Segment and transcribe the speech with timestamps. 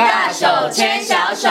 [0.00, 1.50] 大手牵小手。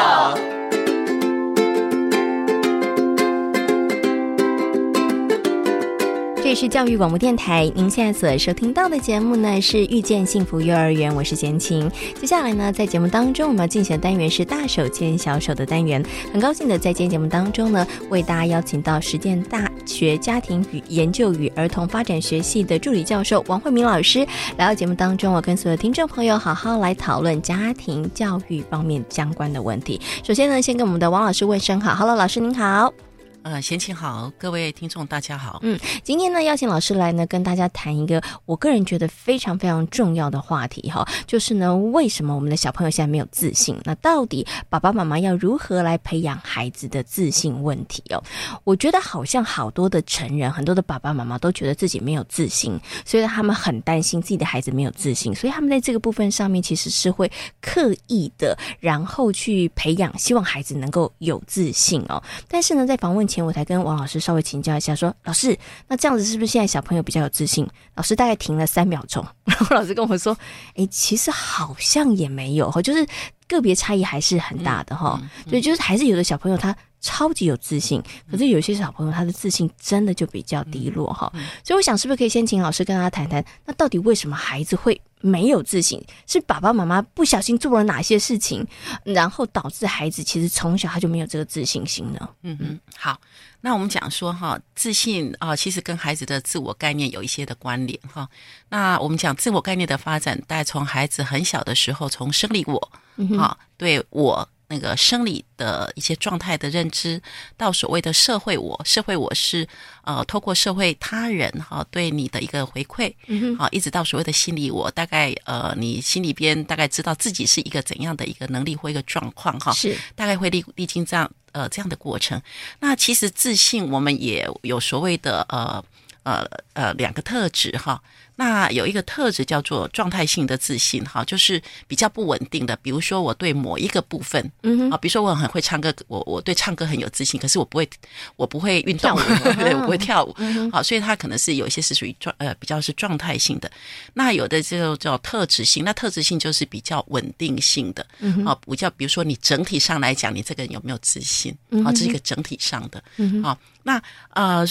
[6.38, 11.88] 这里是教育广播电台，您现在所收听到的节目呢是《遇见幸福幼儿园》，我是贤琴。
[12.20, 16.04] 接下来呢，在节目当中，我们要进行的单元是“大手牵小手”的单元。
[16.34, 24.20] 很高兴的在今天节目当中呢，为大家邀请到实践大学家庭与研究与儿童发展学系的助理教授王慧明老师
[24.56, 30.00] 来到节目当中，我跟所有听众朋友好好来讨论家庭教育方面相关的问题。
[30.24, 33.09] 首先呢，先跟我们的王老师问声好，Hello，老师您好。
[33.42, 35.60] 呃，贤琴好，各位听众大家好。
[35.64, 43.78] 嗯，今天呢，邀请老师来呢，跟大家谈一个我个人觉得非常非常重要的话题哈，就是呢，为什么我们的小朋友现在没有自信？
[43.86, 48.22] 那到底爸爸妈妈要如何来培养孩子的自信问题哦？
[48.66, 57.32] 我觉得好像好多的成人，很多的爸爸妈妈都觉得自己没有自信，所以他们很担心自己的孩子没有自信，所以他们在这个部分上面其实是会
[57.62, 62.22] 刻意的，然后去培养，希望孩子能够有自信哦。
[62.50, 67.66] 但是呢，在访问前我才跟王老师稍微请教一下，说老师，那这样子是不是现在小朋友比较有自信？
[67.96, 70.36] 老师大概停了三秒钟， 然后老师跟我说，
[70.76, 73.08] 哎，其实好像也没有哈，就是
[73.48, 75.22] 个别差异还是很大的哈。
[75.48, 81.32] 所以就是还是有的小朋友他超级有自信，可是有些小朋友他的自信真的就比较低落哈。
[81.64, 86.04] 所以我想是不是可以先请老师跟大家谈谈，那到底为什么孩子会没有自信？
[86.28, 88.66] 是爸爸妈妈不小心做了哪些事情，
[89.04, 92.30] 然后导致孩子其实从小他就没有这个自信心呢？
[92.44, 93.20] 嗯嗯，好。
[93.62, 98.30] 那我们讲说哈，自信啊，其实跟孩子的自我概念有一些的关联哈。
[98.70, 102.92] 那我们讲自我概念的发展，大概从孩子很小的时候，从生理我
[103.38, 104.48] 啊，对我。
[104.70, 107.20] 那个生理的一些状态的认知，
[107.58, 109.68] 到所谓的社会我，社会我是
[110.04, 122.40] 呃，透过社会他人哈对你的一个回馈，嗯哼，一直到所谓的心理我，大概呃，你心里边大概知道自己是一个怎样的一个能力或一个状况哈，是大概会历历经这样呃这样的过程。
[122.80, 125.84] 那其实自信我们也有所谓的呃
[126.22, 128.00] 呃呃两个特质哈。
[128.40, 132.74] 那有一个特质叫做状态性的自信，哈，就是比较不稳定的。
[132.78, 137.90] 比如说，我对某一个部分，嗯啊，比如说我很会唱歌，我我对唱歌很有自信，可是我不会，
[138.38, 139.14] 我不会运动，
[139.60, 140.34] 对，我不会跳舞，
[140.72, 143.70] 好，所以它可能是有一些是属于状呃比较是状态性的。
[144.14, 151.54] 那有的就叫特质性，那特质性就是比较稳定性的，嗯啊，比较比如说你整体上来讲，你这个人有没有自信？
[151.84, 153.04] 啊，这是一个整体上的，
[153.44, 154.66] 啊，那呃。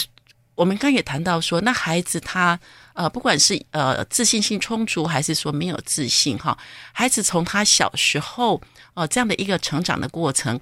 [0.59, 2.59] 我们刚也谈到说，那孩子他
[2.91, 6.57] 呃，不管是呃自信心充足，还是说没有自信哈，
[6.91, 8.61] 孩子从他小时候
[8.93, 10.59] 呃这样的一个成长的过程，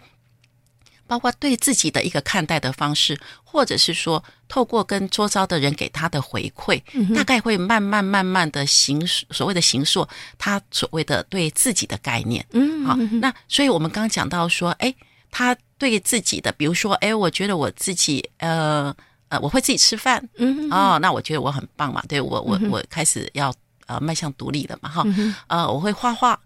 [1.07, 12.45] 包括对自己的一个看待的方式，或者是说透过跟周遭的人给他的回馈，嗯、大概会慢慢慢慢的形所谓的形塑他所谓的对自己的概念。
[12.51, 14.93] 嗯，好，那所以我们刚讲到说，哎，
[15.31, 18.95] 他对自己的，比如说，哎，我觉得我自己呃。
[19.29, 23.53] 呃，我会自己吃饭，嗯，哦，那我觉得我很棒嘛，对我，我我开始要
[23.85, 25.03] 呃迈向独立了嘛，哈，
[25.47, 26.39] 呃，我会画画，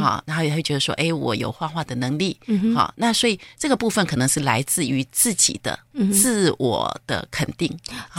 [0.00, 2.38] 啊，然后也会觉得说，哎，我有画画的能力，
[2.74, 5.78] 好，那所以这个部分可能是来自于自己的
[6.12, 7.68] 自我的肯定，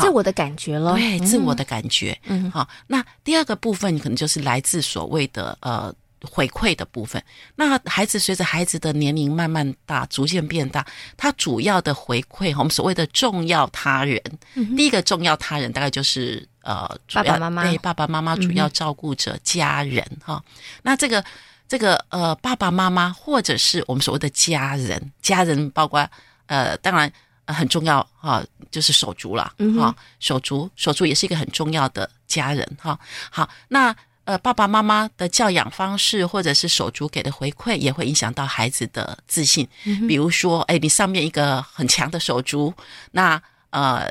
[0.01, 5.93] 自我的感觉咯，对，自我的感觉，嗯，好，那第二个部分可能就是来自所谓的呃。
[6.21, 7.23] 回馈的部分，
[7.55, 10.85] 那孩子随着孩子的年龄慢慢大，逐渐变大，
[11.15, 14.21] 他主要的回馈，我们所谓的重要他人，
[14.55, 20.43] 嗯、第一个重要他人大概就是呃，主要爸爸妈妈，对爸爸妈妈主要照顾者、嗯、家人哈。
[20.81, 21.23] 那这个
[21.67, 26.05] 这个呃，爸爸妈妈或者是我们所谓的家人，家人包括
[26.47, 27.11] 呃，当然
[27.47, 32.99] 很重要哈，就是手足了哈，手足手足也是一个很重要的家人哈。
[33.31, 33.95] 好，那。
[34.29, 39.67] 呃，爸爸妈妈的教养方式，或者是手足给的回馈，也会影响到孩子的自信。
[39.85, 42.71] 嗯、比如说，哎，你上面一个很强的手足，
[43.09, 43.41] 那
[43.71, 44.07] 呃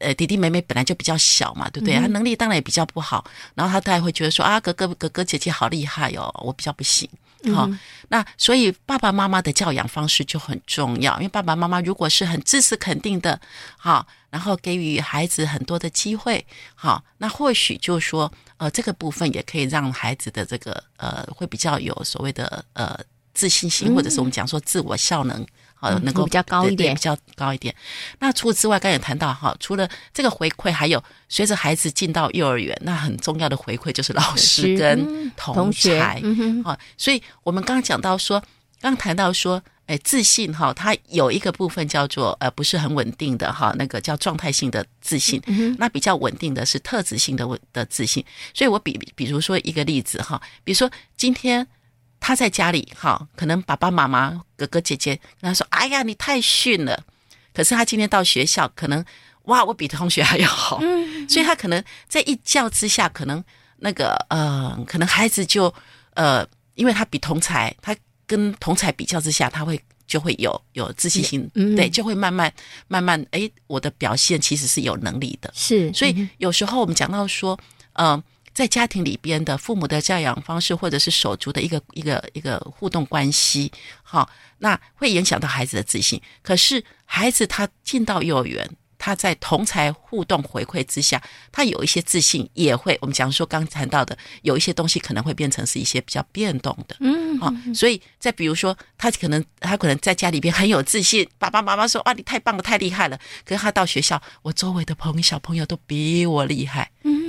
[0.00, 1.94] 呃，弟弟妹妹本来就比较小嘛，对不对？
[1.94, 3.24] 他、能力当然也比较不好，
[3.54, 7.08] 然后他大概会觉得说啊，哥哥哥哥姐姐好厉害哦，我比较不行。
[7.54, 7.78] 好，嗯、
[8.08, 13.40] 那所以爸爸妈妈的教养方式就很重要，因为爸爸妈妈如果是很支持肯定的，
[13.76, 16.44] 好，然后给予孩子很多的机会，
[16.74, 18.32] 好，那或许就是说。
[18.58, 22.96] 呃，这个部分也可以让孩子的这个呃，会比较有所谓的呃
[23.34, 25.44] 自信心，或者是我们讲说自我效能，
[25.82, 27.74] 呃，能够比较高一点，比较高一点。
[28.20, 38.42] 那除此之外，刚才也谈到哈，除了这个回馈，还有随着孩子进到幼儿园，那很重要的回馈就是老师跟同学，啊，所以我们刚刚讲到说，
[38.80, 39.62] 刚谈到说。
[39.86, 45.42] 哎，自信哈，它有一个部分叫做呃，不是很稳定的哈，那个叫状态性的自信。
[45.46, 48.24] 嗯、那比较稳定的是特质性的稳的自信。
[48.54, 51.66] 所以我比比如说一个例子哈，比如说今天
[52.24, 57.02] 他在家里哈，可能爸爸妈妈、哥哥姐姐跟他说：“哎呀，你太逊了。”
[57.52, 59.04] 可是他今天到学校，可能
[59.46, 60.78] 哇，我比同学还要好。
[60.80, 63.42] 嗯，所以他可能在一教之下，可能
[63.78, 65.74] 那个呃，可能孩子就
[66.14, 67.94] 呃，因为他比同才，他
[68.24, 72.50] 跟同才比较之下，他会就会有有自信心，嗯、对，就会慢慢
[72.86, 75.52] 慢慢，哎，我的表现其实是有能力的。
[75.56, 77.58] 是，所以有时候我们讲到说，
[77.94, 78.22] 嗯、呃。
[78.54, 83.72] 在家庭里边的父母的教养方式，或者是手足的一个一个一个互动关系，
[84.02, 84.28] 好，
[84.58, 86.20] 那会影响到孩子的自信。
[86.42, 88.68] 可是孩子他进到幼儿园，
[88.98, 103.18] 他在同才互动回馈之下，他有一些自信，也会我们讲说刚谈到的，有一些东西可能会变成是一些比较变动的，嗯，啊，所以再比如说，他可能他可能在家里边很有自信，爸爸妈妈说啊，你太棒了，太厉害了。
[103.44, 107.21] 可是他到学校，我周围的朋友小朋友都比我厉害，嗯。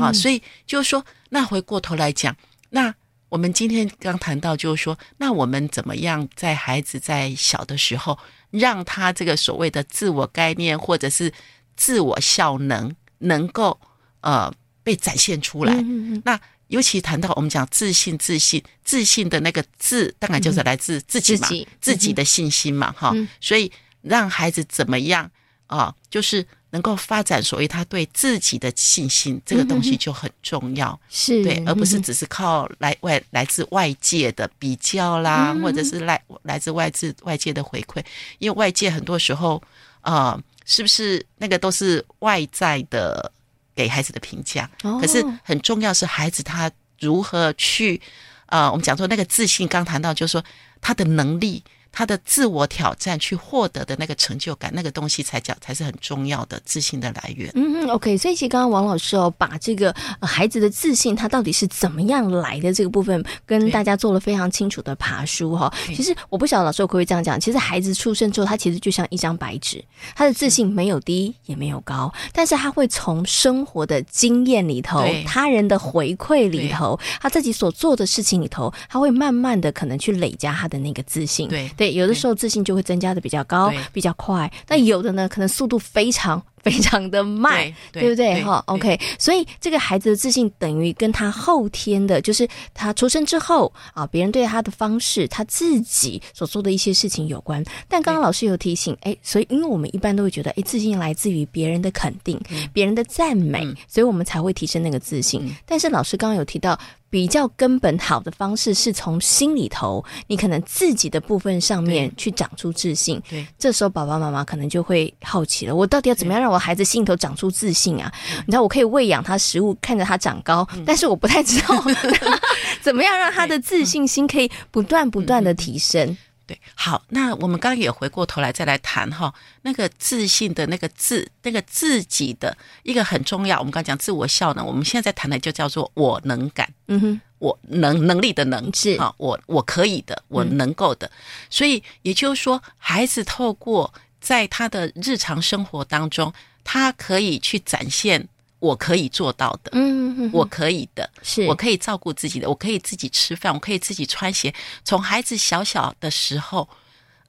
[0.00, 2.36] 啊，所以就是说，那回过头来讲，
[2.70, 2.94] 那
[3.28, 8.18] 我们今天刚谈到，就是说，那我们怎么样在孩子在小的时候，
[8.50, 11.32] 让他这个所谓的自我概念或者是
[11.76, 13.78] 自我效能能够
[14.22, 14.52] 呃
[14.82, 15.72] 被展现出来？
[15.74, 23.28] 嗯嗯，那尤其谈到我们讲自信，自信，自信的那个自，当然就是来自自己嘛，自己，自己的信心嘛，哈、嗯。
[23.40, 23.70] 所以
[24.02, 25.30] 让孩子怎么样
[25.66, 25.94] 啊？
[26.10, 26.46] 就是。
[26.70, 38.04] 能够发展所谓他对自己的信心，这个东西就很重要，是对，而不是只是靠来外来自外界的比较啦，或者是来来自外自外界的回馈，
[38.38, 39.60] 因为外界很多时候
[40.00, 43.32] 啊、呃，是不是那个都是外在的
[43.74, 44.70] 给孩子的评价？
[45.00, 46.70] 可是很重要是孩子他
[47.00, 48.00] 如何去
[48.46, 50.44] 啊、呃，我们讲说那个自信，刚谈到就是说
[50.80, 51.62] 他的能力。
[51.92, 57.50] 他的自我挑战去获得的那个成就感，那个东西才叫才是很重要的自信的来源。
[57.54, 58.16] 嗯嗯，OK。
[58.16, 65.72] 所以其实刚刚王老师哦，把这个孩子的自信他到底是怎么样来的这个部分，跟大家做了非常清楚的爬书哈。
[65.86, 67.38] 其实我不晓得老师会不会这样讲。
[67.40, 69.84] 其实孩子出生之后，他其实就像一张白纸，
[70.14, 81.48] 他的自信没有低也没有高，但是他会从生活的经验里头、他人的回馈里头、他自己所做的事情里头，他会慢慢的可能去累加他的那个自信。
[81.48, 81.68] 对。
[81.80, 84.52] 对，有的时候自信就会增加的比较高，比较快。
[84.68, 88.42] 那有的呢，可能速度非常 非常的慢，对，不对？
[88.42, 89.00] 哈，OK。
[89.18, 97.64] 所以这个孩子的自信等于跟他后天的，就是他出生之后啊，别人对他的方式，他自己所做的一些事情有关。
[97.88, 102.38] 但刚刚老师有提醒，哎，所以因为我们一般都会觉得，哎，自信来自于别人的肯定，
[102.72, 105.50] 别人的赞美，所以我们才会提升那个自信。
[105.64, 106.78] 但是老师刚刚有提到。
[107.12, 113.20] 比较根本好的方式是从心里头，你可能自己的部分上面去长出自信。
[113.28, 118.12] 对，这时候爸爸妈妈可能就会好奇了：我到底要怎么样让我孩子心里头长出自信啊？
[118.46, 121.84] 你知道，我可以喂养他食物，看着他长高，但是我不太知道
[122.82, 126.16] 怎么样让他的自信心可以不断不断的提升。
[126.46, 129.32] 对，好，那我们刚刚也回过头来再来谈哈，
[129.62, 133.56] 那个自信的那个自，那个自己的一个很重要。
[133.58, 136.68] 我们刚刚讲自我效能，我们现在在谈的就叫做我能感。
[136.88, 141.08] 嗯哼，我能能力的能是啊，我我可以的，我能够的。
[141.50, 146.32] 所以也就是说，孩子透过在他的日常生活当中，
[146.62, 148.28] 他可以去展现。
[148.60, 154.54] 我可以做到的，嗯，嗯，我可以的，是我可以照顾自己的，我可以自己吃饭，我可以自己穿鞋。
[154.84, 156.68] 从孩子小小的时候，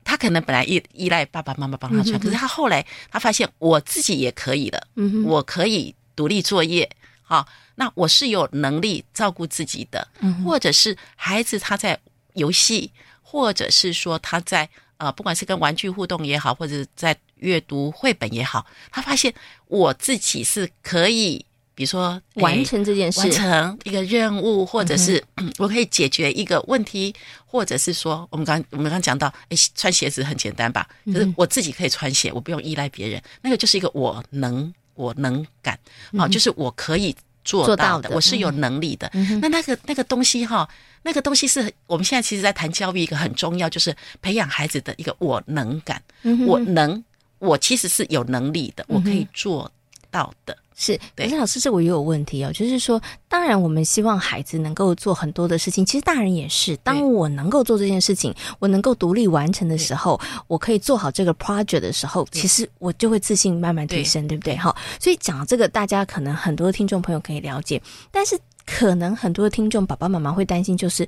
[0.04, 11.98] 他可能本来依依赖爸爸妈妈帮他穿，嗯、可是他后来他发现我自己也可以了，嗯，我可以独立作业，好，那我是有能力照顾自己的，嗯，或者是孩子他在
[12.34, 14.70] 游戏，或者是说他在。
[15.02, 19.34] 啊，不管是跟玩具互动也好，或者在阅读绘本也好，他发现
[19.68, 21.44] 我自己是可以，
[21.74, 25.24] 比如说完成这件事，完成一个任务，或者是
[25.58, 27.12] 我可以解决一个问题，
[27.48, 30.88] 或者是说，我们刚我们刚讲到，诶，穿鞋子很简单吧？
[31.08, 35.80] 就是我自己可以穿鞋，我不用依赖别人，那个就是一个我能我能感，
[36.16, 37.16] 啊，就是我可以。
[37.44, 39.10] 做到的，我是有能力的。
[39.14, 40.68] 嗯、那那个那个东西哈，
[41.04, 46.02] 那个东西是我们现在其实在谈教育一个很重要，就是培养孩子的一个我能感。
[46.24, 47.04] 嗯、我能，
[47.40, 49.72] 我其实是有能力的，嗯、我可以做
[50.12, 50.56] 到的。
[50.74, 52.52] 是，可是老师，这我也有问题哦。
[52.52, 56.76] 就是说，当然我们希望孩子能够做很多的事情，其实大人也是。
[56.78, 64.58] 当我能够做这件事情，我能够独立完成的时候，我可以做好这个 project 的时候，其实我就会自信慢慢提升，对，对不对？
[64.58, 71.08] 哈，所以讲到这个，大家可能很多听众朋友可以了解，但是可能很多的听众爸爸妈妈会担心，就是。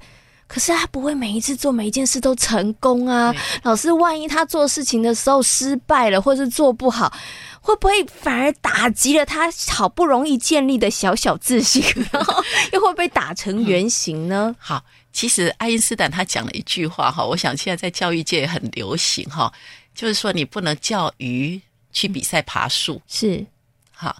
[0.53, 3.33] 可是他不会每一次做每一件事都成功啊。
[3.63, 7.12] 老师，万一他做事情的时候失败了，或是做不好，
[7.60, 11.83] 会不会反而打击了他好不容易建立的小小自信，
[12.13, 14.50] 然后又会被打成原形呢？
[14.50, 19.51] 嗯、 好，其实爱因斯坦他讲了一句话哈，我想现在在教育界也很流行哈，
[19.95, 21.60] 就是说你不能叫鱼
[21.91, 23.43] 去比赛爬树，是
[23.91, 24.15] 好。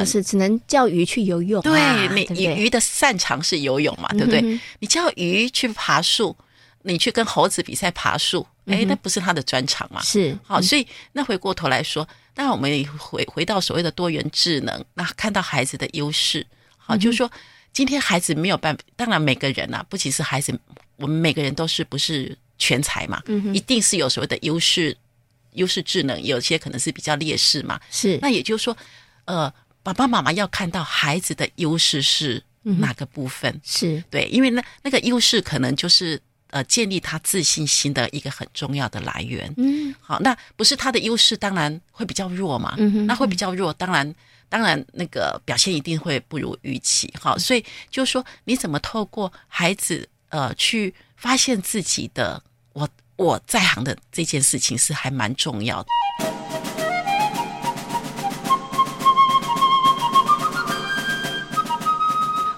[0.00, 4.40] 就是只能叫鱼去游泳，啊，对，你鱼鱼的擅长是游泳嘛，对不对？
[4.40, 6.36] 嗯、你叫鱼去爬树，
[6.82, 10.02] 你去跟猴子比赛爬树，哎、嗯，那不是他的专长嘛？
[10.02, 16.44] 是好，所以那回过头来说，当然我们回回到所谓的多元智能，那看到孩子的优势，
[16.76, 17.30] 好，嗯、就是说
[17.72, 20.52] 今天孩子没有办法，当然每个人啊，不仅是孩子，
[20.96, 23.22] 我们每个人都是不是全才嘛？
[23.26, 24.96] 嗯，一定是有所谓的优势，
[25.52, 27.80] 优势智能，有些可能是比较劣势嘛。
[27.88, 28.76] 是，那也就是说，
[29.26, 29.52] 呃。
[29.86, 39.52] 爸爸妈妈要看到孩子的优势是哪个部分，嗯、是对，因为那那个优势可能就是呃建立他自信心的一个很重要的来源。
[39.56, 42.74] 嗯，好，那不是他的优势，当然会比较弱嘛。
[42.78, 44.12] 嗯哼，那会比较弱，当然
[44.48, 47.08] 当然那个表现一定会不如预期。
[47.20, 55.88] 好，所以就是说，你怎么透过孩子呃去发现自己的我我在行的这件事情是还蛮重要的。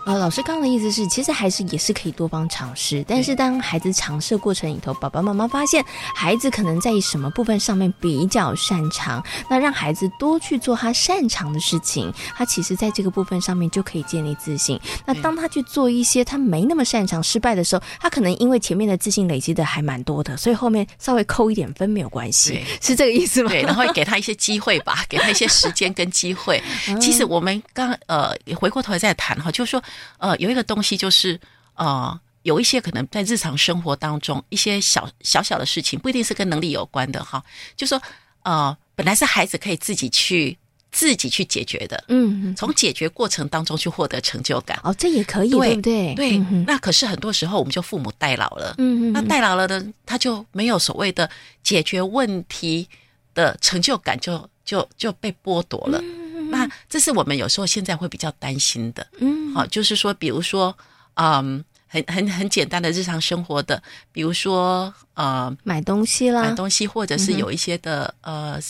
[0.09, 5.85] 呃，老师刚刚的意思是，其实还是也是可以多方尝试，但是当孩子尝试的过程里头，爸爸妈妈发现
[6.15, 14.81] 孩子可能在什么部分上面比较擅长，那让孩子多去做他擅长的事情，他其实在这个部分上面就可以建立自信。
[15.05, 23.51] 那当他去做一些他没那么擅长、失败的时候，他可能因为前面的自信累积的还蛮多的，所以后面稍微扣一点分没有关系，是这个意思吗？
[23.51, 26.63] 对，然后给他一些 机会吧，给他一些时间跟机会。
[26.99, 29.83] 其实我们刚呃回过头来再谈哈，就是说。
[30.19, 31.39] 呃，有一个东西就是，
[31.75, 37.43] 呃，有一些可能在日常生活当中一些小小小的事情，不一定是跟能力有关的哈。
[37.77, 38.01] 就说，
[38.43, 40.57] 呃，本来是孩子可以自己去
[40.91, 44.81] 自己去解决的，嗯，从解决过程当中去获得成就感。
[44.83, 46.15] 哦，这也可以，对不对？
[46.15, 46.39] 对。
[46.67, 51.29] 那可是很多时候我们就父母代劳了，嗯嗯，那代劳了的他就没有所谓的
[51.63, 52.89] 解决问题
[53.35, 56.03] 的成就感就，就就就被剥夺了。
[56.51, 60.77] 那这是我们有时候现在会比较担心的，嗯，好，就是说，比如说，
[61.15, 68.61] 嗯，很很很简单的日常生活的，比如说，呃，买东西啦，买东西，或者是有一些的，嗯、呃，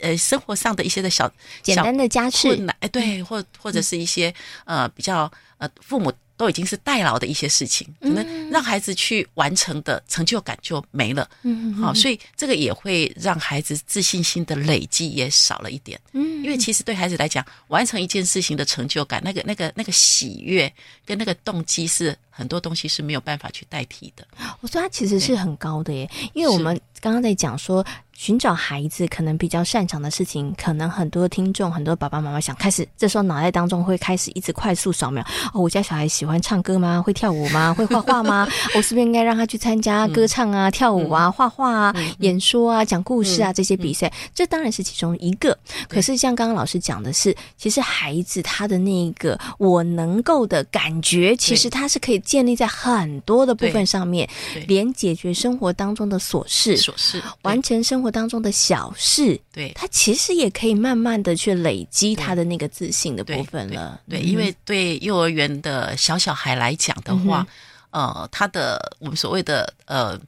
[0.00, 1.30] 呃，生活上的一些的小
[1.62, 4.34] 简单的家事，哎，对，或或者是一些
[4.64, 6.12] 呃比较呃父母。
[6.42, 11.30] 都已经是代劳的一些事情，可能让孩子去完成的成就感就没了。
[11.42, 16.00] 嗯，好，所以这个也会让孩子自信心的累积也少了一点。
[16.10, 20.72] 嗯，因为其实对孩子来讲，完成一件事情的成就感，那个、那个、那个喜悦
[21.06, 24.26] 跟那个动机是很多东西是没有办法去代替的。
[24.60, 27.86] 我说他其实是很高的耶，因为我们刚刚在讲说。
[28.22, 35.20] 寻找孩子可能比较擅长的事情，可能很多听众、很多爸爸妈妈想开始，这时候脑袋当中会开始一直快速扫描：
[35.52, 37.02] 哦，我家小孩喜欢唱歌吗？
[37.02, 37.74] 会跳舞吗？
[37.76, 38.46] 会画画吗？
[38.76, 44.12] 我是不是应该让他去参加歌唱啊、跳舞啊、画画啊、演说啊、讲故事啊这些比赛？
[44.32, 45.58] 这当然是其中一个。
[45.88, 54.30] 可是像刚刚老师讲的是，其实孩子他的那个我能够的感觉，其实他是可以建立在很多的部分上面，
[54.68, 64.00] 连解决生活当中的琐事、琐事，完成生活当中的小事，对，他其实也可以慢慢的去累积他的那个自信的部分了。
[64.06, 67.46] 对，对，对，因为对幼儿园的小小孩来讲的话，
[67.90, 70.20] 嗯、呃，他的我们所谓的呃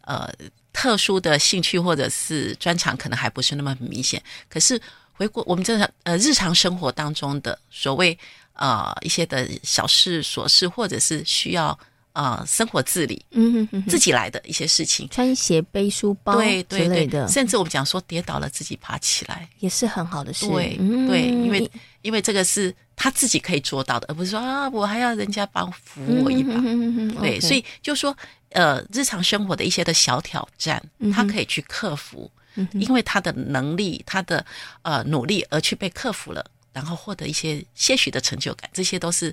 [0.00, 0.28] 呃
[0.72, 4.22] 特殊的兴趣或者是专长，可能还不是那么明显。
[4.50, 4.78] 可是
[5.12, 8.18] 回过我们正常呃日常生活当中的所谓
[8.54, 11.78] 呃一些的小事琐事，或者是需要。
[12.18, 20.48] 啊、呃，生活自理，嗯哼哼，自己来的一些事情，穿鞋、背书包，对对之类的，甚至我们讲说跌倒了自己爬起来，也是很好的事。
[20.48, 21.70] 对、嗯、对，因为
[22.02, 26.54] 因为这个是他自己可以做到的，而不是说啊，我还要人家帮扶我一把。
[26.54, 28.16] 嗯、哼哼哼对，okay 所以就说
[28.50, 30.82] 呃，日常生活的一些的小挑战，
[31.14, 34.44] 他可以去克服，嗯、因为他的能力、他的
[34.82, 39.32] 呃努力而去被克服了，然后获得一些些许的成就感，这些都是。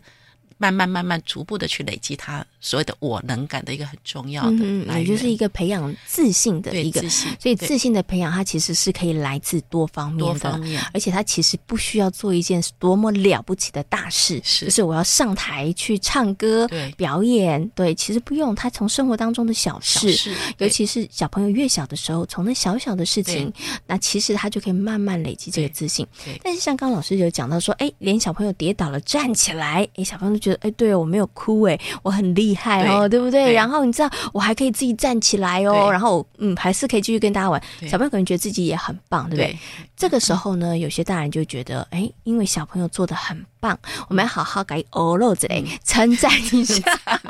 [0.58, 7.30] 慢慢慢慢逐步的去累积他所谓的我能感的一个很重要的，嗯，也就是一个培养自信的一个，自信。
[7.40, 18.56] 所以自信的培养，它其实是可以来自多方面的，多方面，而且它其实不需要做一件多么了不起的大事，是，就是我要上台去唱歌、对表演，对，其实不用。
[18.56, 23.52] 他从生活当中的小事，小事，尤其是小朋友越小的时候，从那小小的事情，
[23.86, 26.08] 那其实他就可以慢慢累积这个自信。
[26.42, 30.40] 但是像刚刚老师有讲到说，哎，连小朋友跌倒了站起来，哎，小朋友。
[30.46, 33.54] 觉得哎，对我没有哭哎，我很厉厉害哦，对，对不对，对？
[33.54, 37.60] 然后你知道我还可以自己站起来哦，然后嗯，还是可以继续跟大家玩。
[37.88, 39.48] 小朋友可能觉得自己也很棒，对不对？
[39.48, 39.58] 对。
[39.98, 43.76] 这个时候呢，有些大人就觉得，哎，因为小朋友做的很棒，
[44.10, 46.76] 我们要好好给欧露之类称赞一下，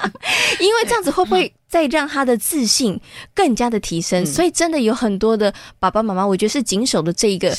[0.60, 2.98] 因为这样子会不会再让他的自信
[3.34, 4.26] 更加的提升？
[4.26, 7.54] 所以真的有很多的爸爸妈妈，我觉得是谨守的这一个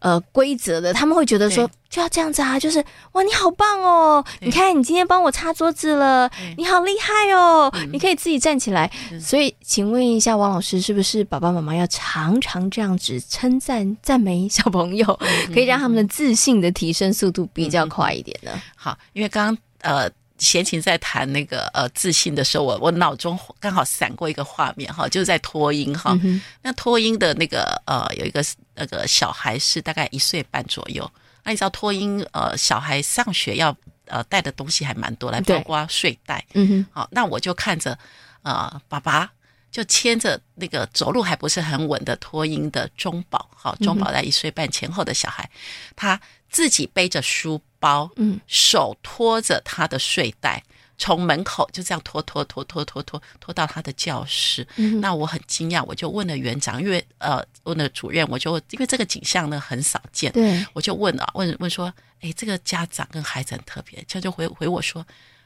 [0.00, 1.70] 呃规则的，他们会觉得说。
[1.90, 2.56] 就要这样子啊！
[2.56, 2.78] 就是
[3.14, 4.24] 哇，你好棒哦！
[4.38, 7.68] 你看，你今天帮我擦桌子了，你好厉害哦！
[7.74, 8.88] 嗯、你可以自己站起来。
[9.20, 15.18] 所以，请问一下王老师，是不是爸爸妈妈要常常这样子称赞、赞美小朋友，
[15.52, 18.52] 可以让他们的自信的提升速度比较快一点呢？
[18.76, 20.08] 好，因为刚刚呃，
[20.40, 26.40] 贤琴在谈那个呃自信的时候，我我脑中刚好闪过一个画面哈，就是在托婴哈、嗯。
[26.62, 28.42] 那托婴的那个呃，有一个
[28.74, 31.08] 那个小孩是大概一岁半左右。
[31.44, 36.44] 那你知道托婴呃，小孩上学要呃带的东西还蛮多，来包括睡袋。
[36.54, 37.98] 嗯哼，好，那我就看着
[38.42, 39.30] 呃爸爸
[39.70, 45.48] 就牵着那个走路还不是很稳的托婴的中宝，好，中宝在一岁半前后的小孩，
[45.94, 50.62] 他自己背着书包，嗯，手托着他的睡袋。
[51.02, 65.02] 从门口就这样拖拖拖拖拖拖拖到他的教室，嗯、那我很惊讶，我就问了园长，因为呃问了主任，我就因为这个景象呢很少见，对，我就问了问问说，哎，这个家长跟孩子很特别，他就回回我说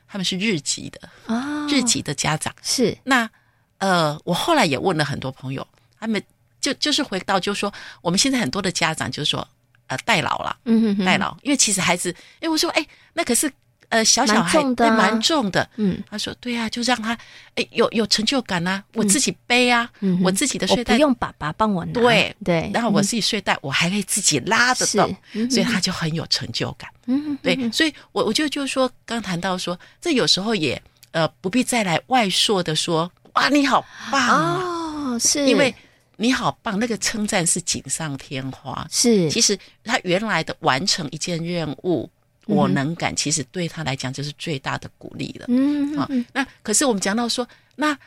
[0.08, 2.52] 他们是日籍的啊、哦，日籍的家长。
[2.60, 2.98] 是。
[3.04, 3.30] 那
[3.78, 5.64] 呃，我后来也问了很多朋友，
[6.00, 6.20] 他们
[6.60, 7.72] 就就是回到就是说
[8.02, 9.46] 我们现在很多的家长就是说
[9.86, 13.50] 呃代劳了，嗯哼哼，代劳，因为其实孩子，哎，我说哎，那可是。
[13.90, 15.70] 呃，小小孩蛮重，蛮重的。
[15.76, 17.16] 嗯，他说对呀、啊，就让他
[17.54, 20.94] 哎有有成就感啊，我自己背啊，嗯、我自己的睡袋。
[20.94, 21.92] 不用爸爸帮我拿。
[21.92, 22.34] 对。
[22.42, 26.90] 对，然后我自己睡袋、嗯、我还可以自己拉得动、嗯，所以他就很有成就感。
[27.06, 35.46] 嗯，对，所以我我就就是说，刚谈到说，这有时候也呃不必再来外说的说哇你好棒哦，是。
[35.46, 35.72] 因为
[36.16, 38.86] 你好棒，那个称赞是锦上添花。
[38.90, 42.10] 是，其实他原来的完成一件任务。
[42.46, 45.46] 我能感，其实对他来讲就是最大的鼓励了。
[45.48, 47.98] 嗯，好，那可是我们讲到说，那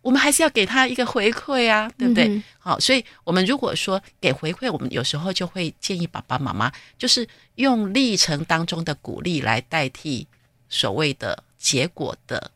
[0.00, 2.40] 我们还是要给他一个回馈啊，对不对？
[2.60, 10.24] 好，所以我们如果说给回馈，我们有时候就会建议爸爸妈妈，就是用历程当中的鼓励来代替
[10.68, 12.48] 所谓的结果的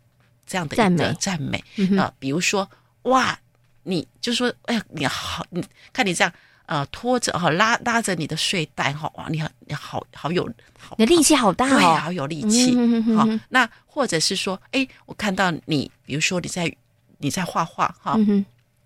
[0.47, 1.65] 这样的一个赞美
[1.99, 2.71] 啊，比如说，
[3.03, 3.37] 哇，
[3.85, 6.33] 你就是说，哎呀，你好，你看你这样。
[6.67, 10.49] 呃，拖着哈，拉拉着你的睡袋哈，哇，你好，你好好有，
[10.97, 12.75] 你的力气好大哦，对，好有力气。
[13.15, 16.75] 好、那或者是说，哎，我看到你，比如说你在
[17.19, 18.17] 你在画画哈、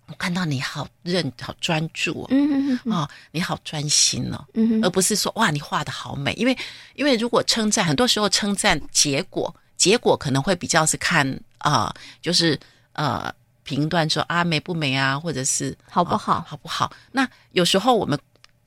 [0.07, 6.57] 我看到你好认好专注哦，嗯哦，你好专心哦，嗯，而不是说哇，你画的好美，因为
[6.95, 11.25] 因为如果称赞，很多时候称赞结果，结果可能会比较是看
[11.59, 12.59] 啊、呃，就是
[12.91, 13.33] 呃。
[13.69, 16.91] 评断说啊美不美啊，或者是好不好，好不好？
[17.11, 18.17] 那有时候我们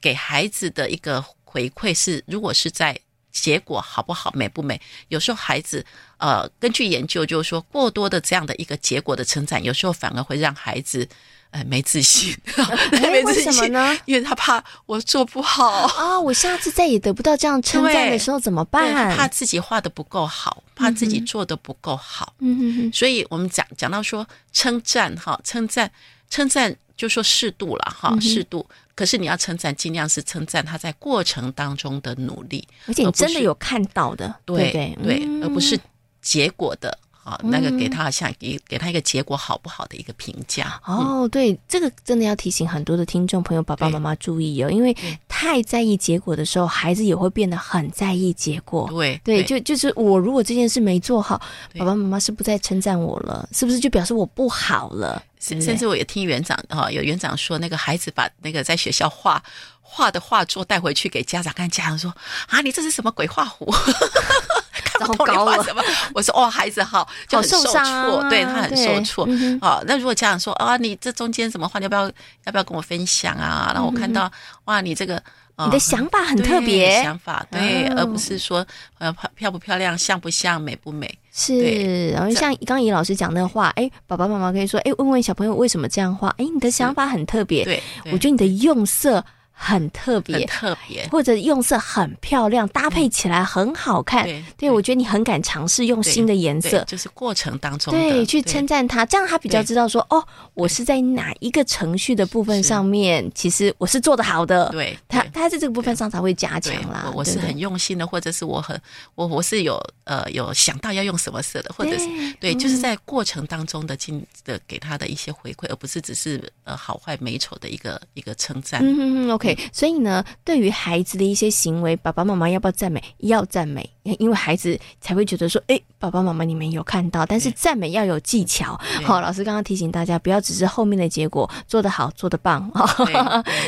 [0.00, 2.96] 给孩子的一个回馈是，如果是在
[3.32, 4.80] 结果好不好，美不美？
[5.08, 5.84] 有时候孩子
[6.18, 11.08] 呃，根据研究就是说，过多的这样的一个结果的称赞，有时候反而会让孩子。
[11.52, 12.34] 哎，没自信，
[13.00, 13.98] 没自信，为什么呢？
[14.06, 16.20] 因为他怕我做不好啊、哦！
[16.20, 19.14] 我下次再也得不到这样称赞的时候怎么办？
[19.14, 22.34] 怕自己画的不够好，怕自己做的不够好。
[22.40, 22.92] 嗯哼哼。
[22.92, 25.90] 所以我们讲讲到说称赞哈，称赞
[26.30, 28.66] 称赞就说适度了哈，适度。
[28.94, 35.78] 可是你要称赞，尽量是称赞他在过程当中的努力，而且你真的有看到的，对对对，而不是
[36.22, 36.98] 结果的。
[37.24, 41.28] 好，那个给他像给给他一个结果好不好的一个评价哦。
[41.28, 44.96] 对，这个真的要提醒很多的听众朋友、爸爸妈妈注意哦，因为
[45.28, 48.88] 太在意结果的时候，孩子也会变得很在意结果。
[48.90, 51.40] 对对，就就是我如果这件事没做好，
[51.78, 55.22] 爸爸妈妈是不再称赞我了，是不是就表示我不好了？
[55.38, 59.40] 甚至我也听园长啊，有园长说，那个孩子把那个在学校画
[59.80, 62.12] 画的画作带回去给家长看，家长说
[62.48, 63.72] 啊，你这是什么鬼画符？
[64.84, 65.82] 看不懂你画什么？
[66.14, 69.24] 我说哦，孩子好，就很受挫，对他很受挫。
[69.60, 71.78] 啊、哦，那如果家长说啊，你这中间怎么画？
[71.78, 72.04] 你要不要
[72.44, 73.70] 要不要跟我分享啊？
[73.74, 74.30] 然后我看到
[74.64, 75.16] 哇，你这个、
[75.56, 78.66] 哦、你的想法很特别，想法对、哦，而不是说
[78.98, 81.18] 呃漂不漂亮、像不像、美不美。
[81.34, 86.28] 是，然后像刚刚怡老师讲的话，哎，爸爸妈妈可以说，哎，问问小朋友为什么这样画？
[86.38, 94.24] 哎，你的想法很特别，对，对我觉得你的用色很特别，很特别，或者用色很漂亮，搭配起来很好看。
[94.24, 104.68] 对，对我觉得你很敢尝试用新的颜色，就是过程当中对去称赞他，这样他比较知道说哦，我是在哪一个程序的部分上面，其实我是做的好的。
[104.70, 107.04] 对，他他在这个部分上才会加强啦。
[107.06, 108.80] 我我是很用心的，或者是我很
[109.14, 112.06] 我我是有呃有想到要用什么色的，或者是
[112.40, 118.82] 对，就是在过程当中的进的给他的一些回馈，而不是只是呃好坏美丑的一个一个称赞。
[118.82, 120.24] 嗯嗯 OK，所以呢。
[120.44, 123.02] 对于孩子的一些行为，爸爸妈妈要不要赞美？
[123.18, 128.78] 要赞美，因为孩子才会觉得说：“哎，爸爸妈妈你们有看到。”但是赞美要有技巧。
[129.04, 132.70] 好，老师刚刚提醒大家，不要只是后面的结果做得好、做得棒。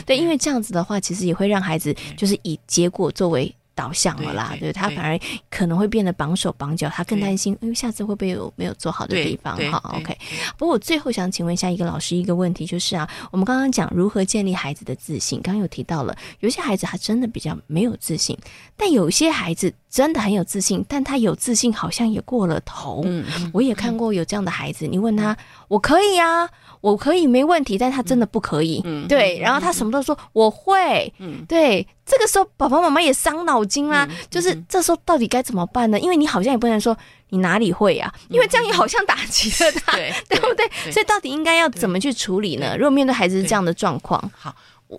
[0.06, 3.54] 对，因为这样子的话，其实也会让孩子就是以结果作为。
[3.74, 5.18] 导向了啦，对，他反而
[5.50, 9.56] 可能会变得绑手绑脚，他更担心，因为下次会不会有没有做好的地方？
[9.70, 10.16] 哈，OK。
[10.56, 18.38] 不过我最后想请问一下一个老师一个问题，就是啊，我们刚刚讲如何建立孩子的自信，刚刚有提到了，有些孩子他真的比较没有自信，
[18.76, 23.02] 但有些孩子真的很有自信，但他有自信好像也过了头。
[23.04, 25.36] 嗯，我也看过有这样的孩子，你问他，
[25.68, 26.48] 我可以啊。
[26.80, 28.82] 我可以没问题，但他真的不可以。
[28.84, 31.10] 嗯，对，然后他什么都说我会。
[31.18, 34.08] 嗯，对，这个时候爸爸妈妈也伤脑筋啦。
[34.30, 35.98] 就是这时候到底该怎么办呢？
[35.98, 36.96] 因为你好像也不能说
[37.30, 39.96] 你哪里会啊，因为这样也好像打击了他，
[40.28, 40.92] 对不对？
[40.92, 42.76] 所以到底应该要怎么去处理呢？
[42.76, 44.54] 如果面对孩子是这样的状况，好，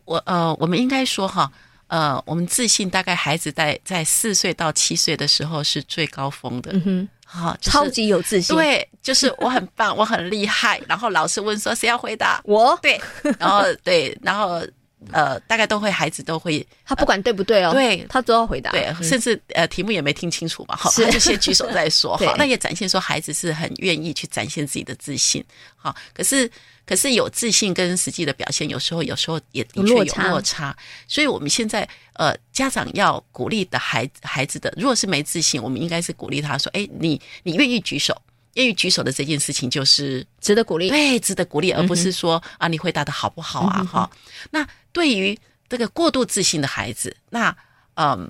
[0.05, 1.51] 我呃，我们应该说哈，
[1.87, 6.71] 呃，我们自信大概孩子在在四岁到七岁的时候是最高峰的。
[6.73, 7.09] 嗯哼。
[7.27, 8.55] 好，就是、超级有自信。
[8.55, 10.79] 对，就是我很棒，我很厉害。
[10.87, 12.39] 然后老师问说谁要回答？
[12.45, 12.77] 我。
[12.83, 13.01] 对，
[13.39, 14.61] 然后对，然后
[15.11, 18.71] 呃，大概都会，孩子都会，他不管对不对哦，对他都要回答。
[18.71, 22.17] 对，甚至呃，题目也没听清楚嘛，好，他就先举手再说。
[22.17, 25.43] 好，那也展现说孩子是很愿意去展现自己的自信。
[25.75, 26.49] 好，可是。
[26.87, 30.77] 可是有自信跟实际的表现，有时候有时候也的确有落差。
[31.07, 31.81] 所以我们现在
[32.13, 38.15] 呃，家长要鼓励的孩子孩子的，如果是没自信，我们应该是鼓励他说：“哎，你你愿意举手，
[38.55, 43.83] 愿意举手的这件事情就是值得鼓励，对，值得鼓励，而不是说、嗯、啊，你回答的好不好啊？
[43.83, 44.17] 哈、嗯。
[44.51, 45.39] 那对于
[45.69, 47.55] 这个过度自信的孩子，那
[47.93, 48.09] 嗯。
[48.11, 48.29] 呃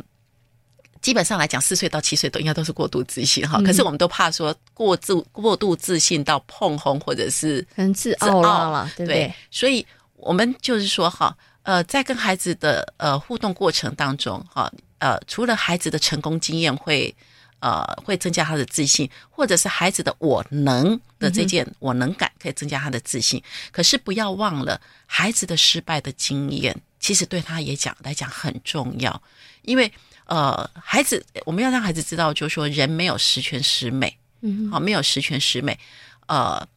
[1.02, 3.62] 基本上来讲，四岁到七岁都应该都是过度自信哈。
[3.62, 9.32] 可是我们都怕说过度过度自信到碰红或者是很自傲了，对不对？
[9.52, 9.86] 所以
[10.16, 17.16] 我们就是说哈，呃，在跟孩子的呃互动过程当中哈，呃，除了孩子的成功经验会
[17.60, 23.42] 呃会增加他的自信，或者是孩子的我能的这件我能感可以增加他的自信。
[23.72, 29.22] 可是不要忘了孩子的失败的经验，其实对他也讲来讲很重要，
[29.62, 29.92] 因为。
[30.28, 35.78] 呃，孩子，我们要让孩子知道，就是说，人没有十全十美，嗯，好，没有十全十美。
[36.26, 36.68] 呃，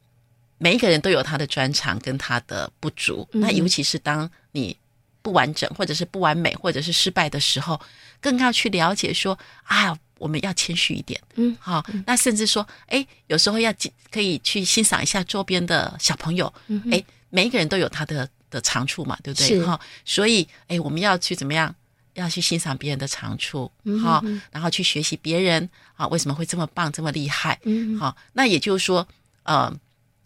[0.58, 3.26] 每一个人都有他的专长跟他的不足。
[3.32, 4.76] 嗯、那尤其是当你
[5.22, 7.80] 不完整，或者是不完美，或者是失败的时候，
[8.20, 11.85] 更要去了解说，啊，我们要谦虚一点，嗯，好。
[12.07, 13.72] 那甚至说，哎，有时候要
[14.11, 19.64] 可以去欣赏一下周边的小朋友，嗯，哎，每一个人都有他的的长处嘛，对不对？
[19.64, 21.74] 哈，所以，哎，我们要去怎么样？
[22.14, 23.70] 要去欣赏别人的长处，
[24.02, 27.54] 好、嗯哦，然后去学习别人啊，为什么会这么棒，这么厉害？
[27.54, 29.07] 好、嗯哦，那也就是说，
[29.44, 29.72] 呃，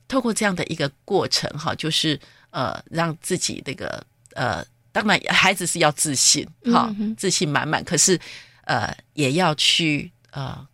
[0.08, 4.02] 透过这样的一个过程，哈、哦，就是呃，让自己这个
[4.34, 8.18] 呃，当然孩子是要自信，哈、哦，自信满满，可是
[8.72, 10.66] 呃，也要去呃，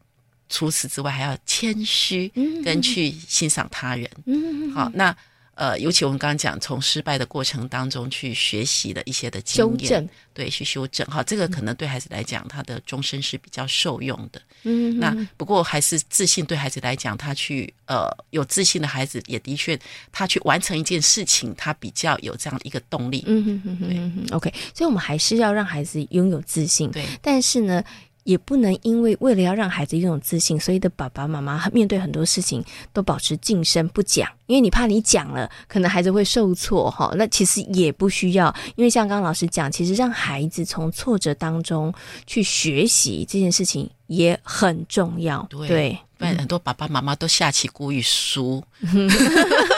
[0.49, 2.29] 除此之外还要谦虚，
[2.65, 5.17] 跟去欣赏他人，嗯，好，那。
[5.59, 14.41] 呃，尤其我们刚刚讲，从失败的过程当中去学习的一些的经验，修正对，去修正哈，这个可能对孩子来讲，他的终身是比较受用的。
[14.63, 19.77] 嗯，那不过还是自信对孩子来讲，他去呃有自信的孩子，也的确
[20.13, 23.25] 他去完成一件事情，他比较有这样一个动力。
[23.27, 26.89] 嗯哼哼哼，对，OK，所以我们还是要让孩子拥有自信。
[26.93, 27.83] 对，但是呢。
[28.29, 32.63] 也不能因为为了要让孩子拥有自信，所以的爸爸妈妈面对很多事情
[32.93, 37.11] 都保持静声不讲，因为你怕你讲了，可能孩子会受挫哈。
[37.17, 41.91] 那其实也不需要，因为像刚刚老师讲，其实让孩子从挫折当中
[42.27, 45.43] 去学习这件事情也很重要。
[45.49, 48.63] 对，对，不然很多爸爸妈妈都下棋故意输。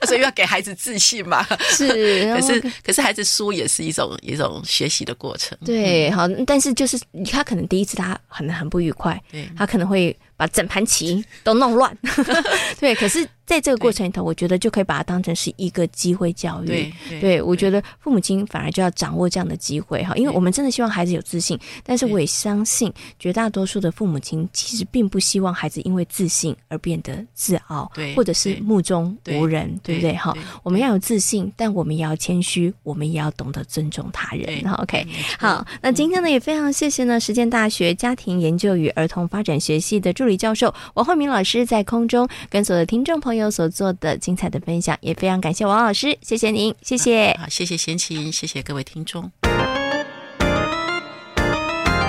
[0.06, 1.46] 所以要给孩子自信嘛？
[1.70, 1.88] 是，
[2.34, 5.56] 可是可是孩子输也是一种一种学习的过程。
[5.64, 6.98] 对，好，但是就是
[7.30, 11.96] 他可能第一次他很很不愉快，对，他可能会把整盘棋都弄乱。
[12.78, 16.66] 对，可是在这个过程里头，我觉得就可以把它当成是一个机会教育。
[16.66, 30.14] 对，对，对我觉得父母亲反而就要掌握这样的机会哈，因为我们真的希望孩子有自信，但是我也相信绝大多数的父母亲其实并不希望孩子因为自信而变得自傲，对，或者是目中无人，对，对不对？
[30.14, 34.62] 哈，我们要有自信，但我们也要谦虚，我们也要懂得尊重他人。
[34.68, 35.06] 好，OK，
[35.38, 49.30] 好，那今天呢也非常谢谢呢实践大学家庭研究与儿童发展学系的助理教授王慧明老师在空中跟所有的听众朋友所做的精彩的分享，也非常感谢王老师，谢谢您，谢谢，好，谢谢贤琴，谢谢各位听众。